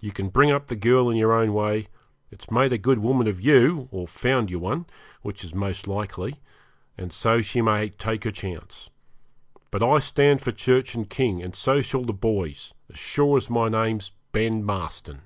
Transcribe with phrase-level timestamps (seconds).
[0.00, 1.88] You can bring up the girl in your own way;
[2.30, 4.86] it's made a good woman of you, or found you one,
[5.20, 6.40] which is most likely,
[6.96, 8.88] and so she may take her chance.
[9.70, 13.50] But I stand for Church and King, and so shall the boys, as sure as
[13.50, 15.20] my name's Ben Marston.'